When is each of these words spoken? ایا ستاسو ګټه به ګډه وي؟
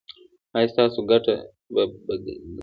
ایا 0.55 0.71
ستاسو 0.73 0.99
ګټه 1.09 1.35
به 1.73 1.83
ګډه 2.07 2.19
وي؟ 2.39 2.55